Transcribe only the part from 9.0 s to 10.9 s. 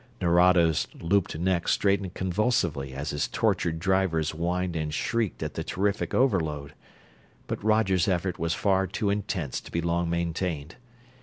intense to be long maintained.